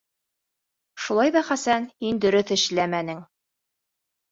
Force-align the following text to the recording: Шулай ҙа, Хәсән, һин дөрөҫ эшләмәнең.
Шулай 1.07 1.33
ҙа, 1.35 1.43
Хәсән, 1.51 1.87
һин 2.05 2.23
дөрөҫ 2.25 2.57
эшләмәнең. 2.59 3.23